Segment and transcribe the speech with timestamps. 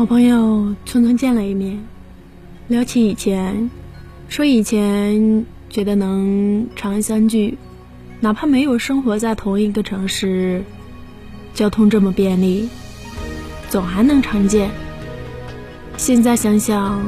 [0.00, 1.78] 好朋友匆匆见了一面，
[2.68, 3.70] 聊起以前，
[4.30, 7.58] 说以前觉得能常相聚，
[8.18, 10.64] 哪怕没有生活在同一个城市，
[11.52, 12.70] 交通这么便利，
[13.68, 14.70] 总还能常见。
[15.98, 17.04] 现在想想，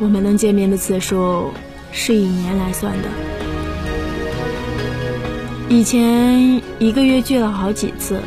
[0.00, 1.50] 我们能见面的次数
[1.92, 3.08] 是以年来算的，
[5.68, 8.18] 以前一个月聚了好几次，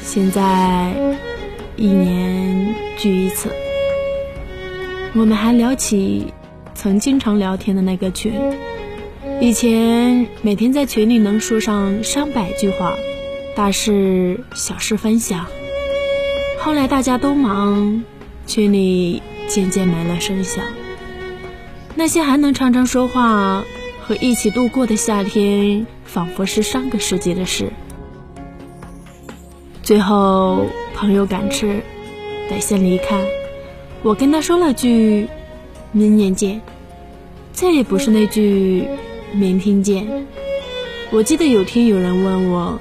[0.00, 1.18] 现在。
[1.76, 3.50] 一年聚一次，
[5.14, 6.26] 我们还聊起
[6.74, 8.34] 曾经常聊天的那个群。
[9.40, 12.94] 以前每天在群里能说上上百句话，
[13.56, 15.46] 大事小事分享。
[16.58, 18.04] 后来大家都忙，
[18.46, 20.62] 群里渐渐没了声响。
[21.94, 23.64] 那些还能常常说话
[24.02, 27.72] 和一起度过的夏天，仿佛是上个世纪的事。
[29.82, 30.66] 最后。
[30.94, 31.80] 朋友赶吃，
[32.48, 33.24] 得先离开。
[34.02, 35.26] 我跟他说了句
[35.90, 36.60] “明年见”，
[37.52, 38.86] 再也不是那句
[39.32, 40.06] “明天见”。
[41.10, 42.78] 我记得有天有人问我：“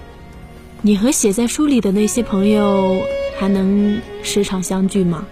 [0.84, 3.02] 你和写在书里的那些朋友
[3.40, 5.26] 还能时常相聚吗？”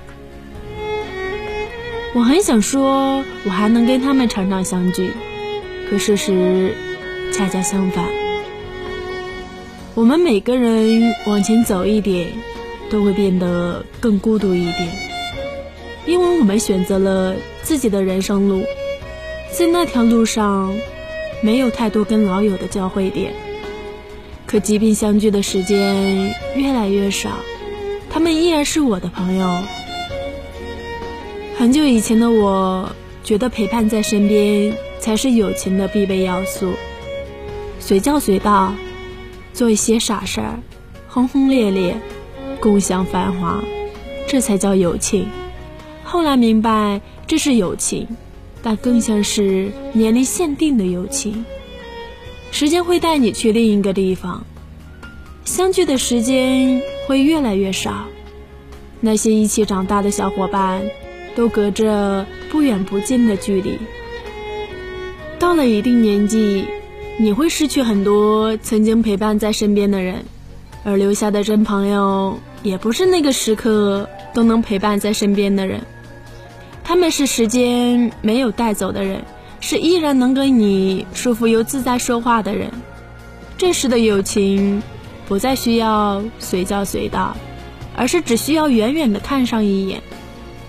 [2.15, 5.11] 我很想说，我还能跟他们常常相聚，
[5.89, 6.73] 可事实
[7.31, 8.18] 恰恰相反。
[9.99, 12.29] 我们每个人往前走一点。
[12.89, 14.89] 都会变得更孤独一点，
[16.07, 18.63] 因为我们选择了自己的人生路，
[19.51, 20.75] 在那条路上
[21.43, 23.31] 没有太多跟老友的交汇点，
[24.47, 27.29] 可即便相聚的时间越来越少，
[28.09, 29.61] 他们依然是我的朋友。
[31.59, 32.89] 很久以前的我，
[33.23, 36.73] 觉得陪伴在身边才是友情的必备要素，
[37.79, 38.73] 随叫随到，
[39.59, 40.57] 做一些傻事儿，
[41.09, 41.97] 轰轰烈烈。
[42.61, 43.61] 共享繁华，
[44.25, 45.27] 这才叫友情。
[46.01, 48.07] 后来明白，这是友情，
[48.63, 51.43] 但更像是年龄限定的友情。
[52.51, 54.45] 时间会带你去另一个地方，
[55.43, 58.05] 相聚的时间会越来越少。
[59.01, 60.89] 那些一起长大的小伙伴，
[61.35, 63.77] 都隔着不远不近的距离。
[65.37, 66.65] 到了一定年纪，
[67.21, 70.23] 你会失去很多曾经陪伴在身边的人，
[70.85, 72.39] 而留下的真朋友。
[72.63, 75.81] 也不是那个时刻都能陪伴在身边的人，
[76.81, 79.21] 他们是时间没有带走的人，
[79.59, 82.71] 是依然能跟你舒服又自在说话的人。
[83.57, 84.81] 这时的友情，
[85.27, 87.35] 不再需要随叫随到，
[87.97, 90.01] 而是只需要远远的看上一眼，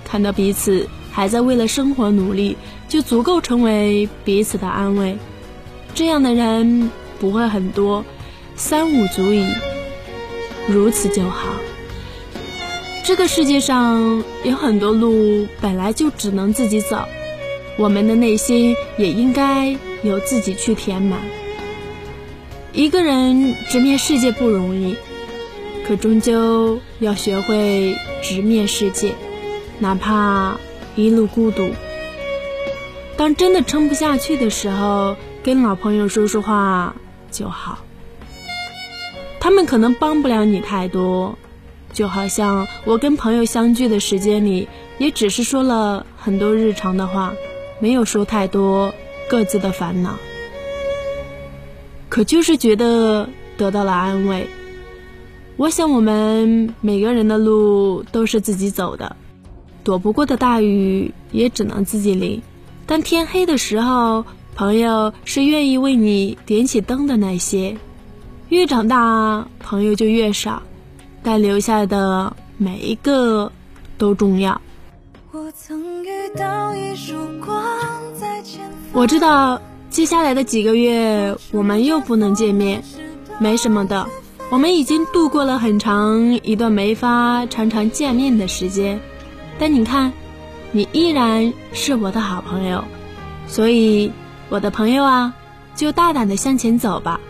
[0.05, 2.57] 看到彼此还在为了生活努力，
[2.89, 5.17] 就足够成为彼此的安慰。
[5.95, 8.05] 这样的人不会很多，
[8.57, 9.47] 三五足矣，
[10.69, 11.55] 如此就好。
[13.05, 17.05] 这个世界上有很多路本来就只能自己走，
[17.77, 21.21] 我们的内心也应该由自己去填满。
[22.73, 24.97] 一个人直面世界不容易，
[25.87, 29.15] 可终究要学会直面世界，
[29.81, 30.59] 哪怕
[30.95, 31.71] 一路孤独。
[33.17, 36.95] 当真的撑不下去的时候，跟老朋友说说话
[37.31, 37.79] 就好。
[39.41, 41.39] 他们可能帮不了你太多。
[41.93, 44.69] 就好像我跟朋友相聚的时间里，
[44.99, 47.35] 也只是说了很多日常的话，
[47.81, 48.95] 没有说太多
[49.29, 50.15] 各自的烦恼。
[52.09, 54.47] 可就是觉得得到了安慰。
[55.57, 59.17] 我想我们每个人的路都是自己走的，
[59.83, 62.41] 躲不过的大雨也只能自己淋。
[62.87, 64.25] 当天黑的时候，
[64.61, 67.75] 朋友是愿意为你点起灯的那些。
[68.51, 70.63] 越长大，朋友就越少。
[71.23, 73.51] 但留下的每一个
[73.97, 74.61] 都重要。
[78.93, 82.85] 我知道接下来的几个月我们又不能见面，
[83.39, 84.07] 没什么的。
[84.51, 89.01] 我们已经度过了很长一段没法常常见面的时间，
[89.59, 90.13] 但你看，
[90.71, 92.85] 你依然是我的好朋友。
[93.47, 94.13] 所以，
[94.51, 95.33] 我的朋友啊，
[95.77, 97.21] 就大胆的向前走吧。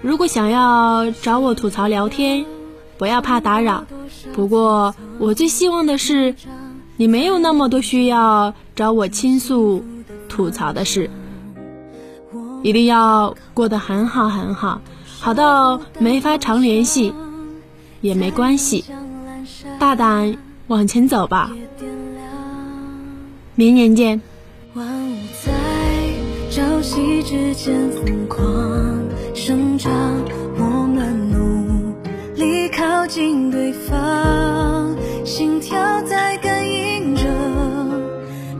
[0.00, 2.46] 如果想要找我吐槽聊天，
[2.96, 3.84] 不要怕打扰，
[4.32, 6.36] 不过我最希望的是，
[6.96, 9.84] 你没有那么多需要找我倾诉、
[10.28, 11.10] 吐槽的事，
[12.62, 14.80] 一定要过得很好很好，
[15.18, 17.12] 好到没法常联系。
[18.00, 18.84] 也没关系，
[19.80, 20.36] 大胆
[20.68, 21.50] 往前走吧，
[23.56, 24.22] 明年见。
[26.78, 28.38] 呼吸之间疯狂
[29.34, 29.90] 生长
[30.56, 31.92] 我们努
[32.36, 37.24] 力靠近对方心跳在感应着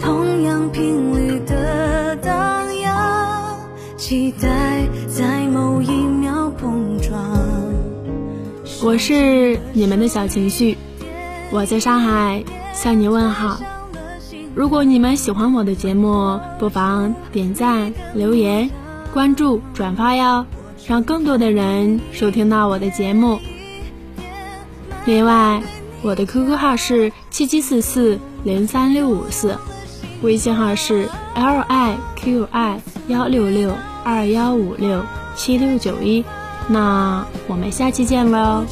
[0.01, 3.57] 同样频率的荡漾
[3.97, 7.23] 期待在某一秒碰撞
[8.83, 10.77] 我是你们的小情绪
[11.53, 12.43] 我在上海
[12.75, 13.78] 向你问好。
[14.59, 18.69] 如果你们喜欢我的节目，不妨点赞、留言、
[19.15, 20.47] 关注、转发哟，
[20.85, 23.39] 让更多的人收听到我的节目。
[25.05, 25.63] 另外，
[26.03, 29.57] 我的 QQ 号是七七四四零三六五四，
[30.23, 33.73] 微信号是 l i q i 幺六六
[34.03, 35.05] 二幺五六
[35.37, 36.25] 七六九一。
[36.69, 38.65] 那我们下期见喽。